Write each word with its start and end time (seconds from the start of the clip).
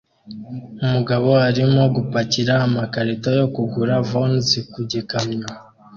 Umugabo 0.83 1.29
arimo 1.47 1.81
gupakira 1.95 2.53
amakarito 2.67 3.29
yo 3.39 3.45
kugura 3.55 3.93
Vons 4.09 4.47
ku 4.71 4.79
gikamyo 4.91 5.47